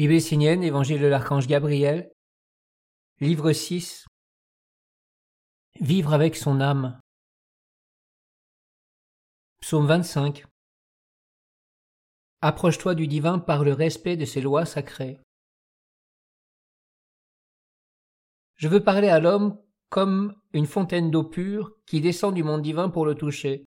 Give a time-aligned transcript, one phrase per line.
[0.00, 2.10] Bible essénienne, Évangile de l'archange Gabriel,
[3.20, 4.06] livre 6
[5.78, 6.98] Vivre avec son âme.
[9.60, 10.46] Psaume 25
[12.40, 15.20] Approche-toi du divin par le respect de ses lois sacrées.
[18.56, 19.60] Je veux parler à l'homme
[19.90, 23.66] comme une fontaine d'eau pure qui descend du monde divin pour le toucher,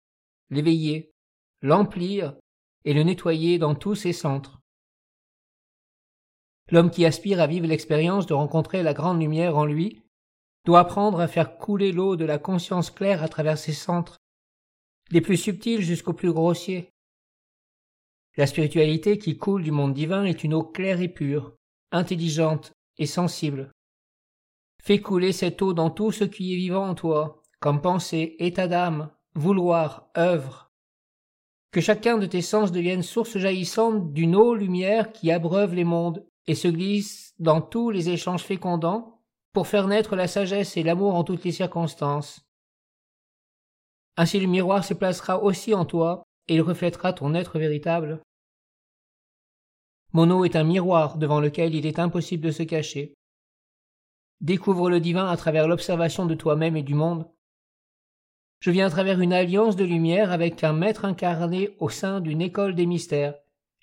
[0.50, 1.12] l'éveiller,
[1.62, 2.38] l'emplir
[2.86, 4.61] et le nettoyer dans tous ses centres.
[6.72, 10.02] L'homme qui aspire à vivre l'expérience de rencontrer la grande lumière en lui
[10.66, 14.18] doit apprendre à faire couler l'eau de la conscience claire à travers ses centres,
[15.12, 16.90] des plus subtils jusqu'aux plus grossiers.
[18.38, 21.54] La spiritualité qui coule du monde divin est une eau claire et pure,
[21.92, 23.72] intelligente et sensible.
[24.82, 28.68] Fais couler cette eau dans tout ce qui est vivant en toi, comme pensée, état
[28.68, 30.72] d'âme, vouloir, œuvre.
[31.72, 36.26] Que chacun de tes sens devienne source jaillissante d'une eau lumière qui abreuve les mondes
[36.48, 39.22] et se glisse dans tous les échanges fécondants
[39.54, 42.46] pour faire naître la sagesse et l'amour en toutes les circonstances.
[44.18, 48.22] Ainsi le miroir se placera aussi en toi et il reflètera ton être véritable.
[50.14, 53.14] Mon eau est un miroir devant lequel il est impossible de se cacher.
[54.42, 57.30] Découvre le divin à travers l'observation de toi-même et du monde.
[58.60, 62.42] Je viens à travers une alliance de lumière avec un maître incarné au sein d'une
[62.42, 63.36] école des mystères,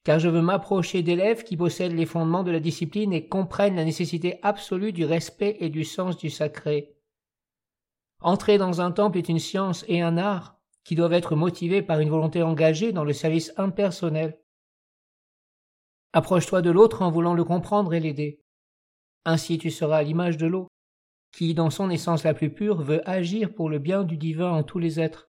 [0.08, 3.84] car je veux m'approcher d'élèves qui possèdent les fondements de la discipline et comprennent la
[3.84, 6.96] nécessité absolue du respect et du sens du sacré.
[8.22, 12.00] Entrer dans un temple est une science et un art qui doivent être motivés par
[12.00, 14.40] une volonté engagée dans le service impersonnel.
[16.14, 18.40] Approche-toi de l'autre en voulant le comprendre et l'aider.
[19.26, 20.68] Ainsi tu seras à l'image de l'eau,
[21.32, 24.62] qui, dans son essence la plus pure, veut agir pour le bien du divin en
[24.62, 25.27] tous les êtres.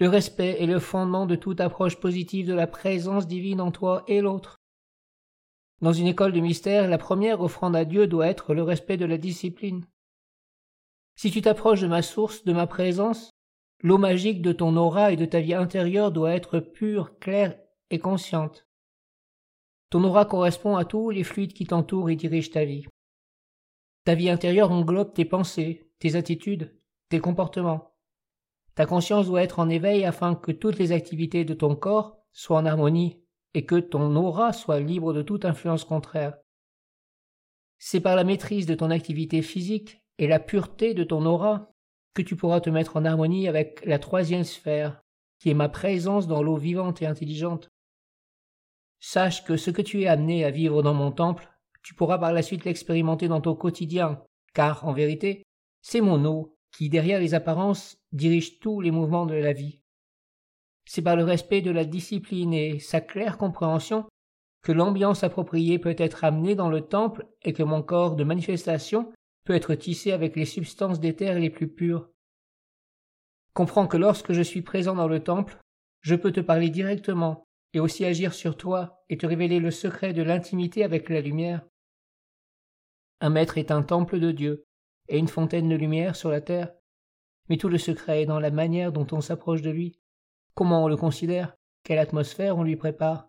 [0.00, 4.04] Le respect est le fondement de toute approche positive de la présence divine en toi
[4.08, 4.56] et l'autre.
[5.80, 9.04] Dans une école de mystère, la première offrande à Dieu doit être le respect de
[9.04, 9.86] la discipline.
[11.14, 13.30] Si tu t'approches de ma source, de ma présence,
[13.82, 17.56] l'eau magique de ton aura et de ta vie intérieure doit être pure, claire
[17.90, 18.66] et consciente.
[19.90, 22.86] Ton aura correspond à tous les fluides qui t'entourent et dirigent ta vie.
[24.04, 26.76] Ta vie intérieure englobe tes pensées, tes attitudes,
[27.10, 27.93] tes comportements.
[28.74, 32.58] Ta conscience doit être en éveil afin que toutes les activités de ton corps soient
[32.58, 33.20] en harmonie
[33.54, 36.36] et que ton aura soit libre de toute influence contraire.
[37.78, 41.72] C'est par la maîtrise de ton activité physique et la pureté de ton aura
[42.14, 45.02] que tu pourras te mettre en harmonie avec la troisième sphère,
[45.38, 47.70] qui est ma présence dans l'eau vivante et intelligente.
[49.00, 51.48] Sache que ce que tu es amené à vivre dans mon temple,
[51.82, 54.22] tu pourras par la suite l'expérimenter dans ton quotidien,
[54.54, 55.42] car, en vérité,
[55.82, 59.80] c'est mon eau qui, derrière les apparences, dirige tous les mouvements de la vie.
[60.86, 64.06] C'est par le respect de la discipline et sa claire compréhension
[64.62, 69.12] que l'ambiance appropriée peut être amenée dans le temple et que mon corps de manifestation
[69.44, 72.10] peut être tissé avec les substances d'éther les plus pures.
[73.52, 75.58] Comprends que lorsque je suis présent dans le temple,
[76.00, 80.12] je peux te parler directement et aussi agir sur toi et te révéler le secret
[80.12, 81.64] de l'intimité avec la lumière.
[83.20, 84.64] Un maître est un temple de Dieu,
[85.08, 86.72] et une fontaine de lumière sur la terre.
[87.48, 90.00] Mais tout le secret est dans la manière dont on s'approche de lui,
[90.54, 93.28] comment on le considère, quelle atmosphère on lui prépare.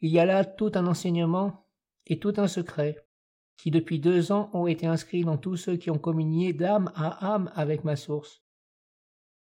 [0.00, 1.66] Il y a là tout un enseignement
[2.06, 3.04] et tout un secret,
[3.56, 7.34] qui depuis deux ans ont été inscrits dans tous ceux qui ont communié d'âme à
[7.34, 8.42] âme avec ma source.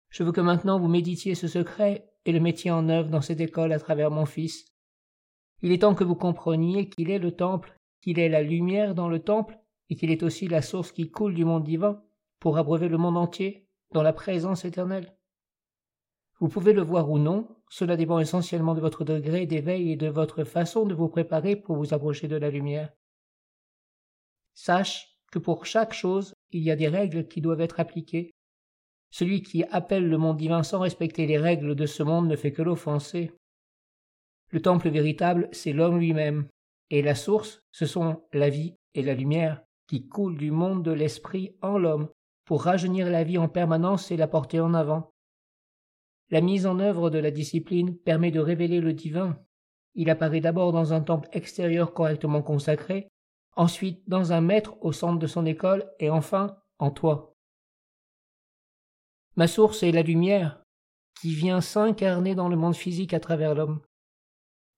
[0.08, 3.40] Je veux que maintenant vous méditiez ce secret et le mettiez en œuvre dans cette
[3.40, 4.64] école à travers mon Fils.
[5.62, 9.08] Il est temps que vous compreniez qu'il est le temple, qu'il est la lumière dans
[9.08, 9.58] le temple,
[9.88, 12.02] et qu'il est aussi la source qui coule du monde divin
[12.40, 15.16] pour abreuver le monde entier dans la présence éternelle.
[16.38, 20.08] Vous pouvez le voir ou non, cela dépend essentiellement de votre degré d'éveil et de
[20.08, 22.92] votre façon de vous préparer pour vous approcher de la lumière.
[24.54, 28.34] Sache que pour chaque chose, il y a des règles qui doivent être appliquées.
[29.10, 32.52] Celui qui appelle le monde divin sans respecter les règles de ce monde ne fait
[32.52, 33.32] que l'offenser.
[34.50, 36.48] Le temple véritable, c'est l'homme lui-même,
[36.90, 40.92] et la source, ce sont la vie et la lumière qui coule du monde de
[40.92, 42.08] l'esprit en l'homme
[42.44, 45.10] pour rajeunir la vie en permanence et la porter en avant.
[46.30, 49.38] La mise en œuvre de la discipline permet de révéler le divin.
[49.94, 53.08] Il apparaît d'abord dans un temple extérieur correctement consacré,
[53.54, 57.34] ensuite dans un maître au centre de son école et enfin en toi.
[59.36, 60.62] Ma source est la lumière
[61.20, 63.80] qui vient s'incarner dans le monde physique à travers l'homme.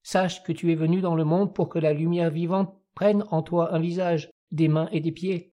[0.02, 3.42] Sache que tu es venu dans le monde pour que la lumière vivante prenne en
[3.42, 5.52] toi un visage, des mains et des pieds.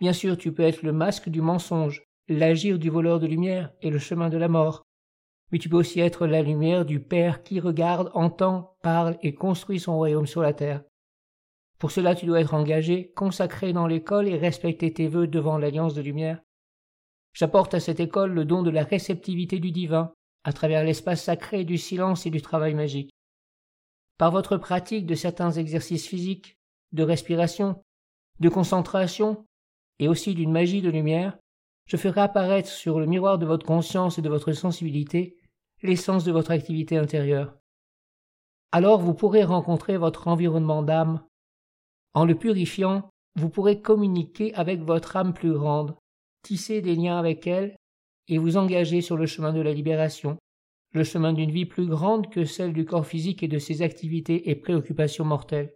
[0.00, 3.90] Bien sûr, tu peux être le masque du mensonge, l'agir du voleur de lumière et
[3.90, 4.82] le chemin de la mort.
[5.50, 9.78] Mais tu peux aussi être la lumière du Père qui regarde, entend, parle et construit
[9.78, 10.82] son royaume sur la terre.
[11.78, 15.94] Pour cela, tu dois être engagé, consacré dans l'école et respecter tes vœux devant l'Alliance
[15.94, 16.40] de lumière.
[17.34, 20.12] J'apporte à cette école le don de la réceptivité du divin,
[20.44, 23.10] à travers l'espace sacré du silence et du travail magique.
[24.18, 26.56] Par votre pratique de certains exercices physiques,
[26.92, 27.82] de respiration,
[28.40, 29.46] de concentration,
[29.98, 31.38] et aussi d'une magie de lumière,
[31.86, 35.36] je ferai apparaître sur le miroir de votre conscience et de votre sensibilité
[35.82, 37.56] l'essence de votre activité intérieure.
[38.70, 41.22] Alors vous pourrez rencontrer votre environnement d'âme.
[42.14, 45.96] En le purifiant, vous pourrez communiquer avec votre âme plus grande,
[46.42, 47.76] tisser des liens avec elle
[48.28, 50.38] et vous engager sur le chemin de la libération,
[50.92, 54.50] le chemin d'une vie plus grande que celle du corps physique et de ses activités
[54.50, 55.74] et préoccupations mortelles.